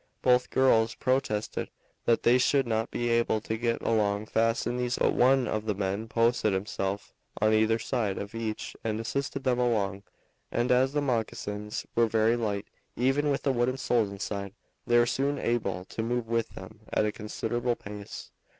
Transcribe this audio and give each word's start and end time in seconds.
Both 0.23 0.49
girls 0.49 0.95
protested 0.95 1.69
that 2.05 2.23
they 2.23 2.39
should 2.39 2.65
not 2.65 2.89
be 2.89 3.09
able 3.11 3.39
to 3.41 3.55
get 3.55 3.83
along 3.83 4.25
fast 4.25 4.65
in 4.65 4.77
these 4.77 4.97
encumbrances, 4.97 5.15
but 5.15 5.25
one 5.25 5.47
of 5.47 5.65
the 5.67 5.75
men 5.75 6.07
posted 6.07 6.53
himself 6.53 7.13
on 7.39 7.53
either 7.53 7.77
side 7.77 8.17
of 8.17 8.33
each 8.33 8.75
and 8.83 8.99
assisted 8.99 9.43
them 9.43 9.59
along, 9.59 10.01
and 10.51 10.71
as 10.71 10.93
the 10.93 11.01
moccasins 11.03 11.85
were 11.93 12.07
very 12.07 12.35
light, 12.35 12.65
even 12.95 13.29
with 13.29 13.43
the 13.43 13.53
wooden 13.53 13.77
soles 13.77 14.09
inside, 14.09 14.55
they 14.87 14.97
were 14.97 15.05
soon 15.05 15.37
able 15.37 15.85
to 15.85 16.01
move 16.01 16.27
with 16.27 16.49
them 16.55 16.79
at 16.91 17.05
a 17.05 17.11
considerable 17.11 17.75
pace. 17.75 18.31